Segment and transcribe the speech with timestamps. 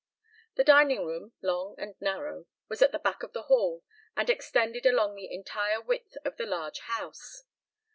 [0.55, 3.83] The dining room, long and narrow, was at the back of the hall
[4.17, 7.43] and extended along the entire width of the large house.